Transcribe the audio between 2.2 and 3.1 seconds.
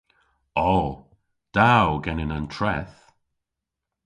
an treth!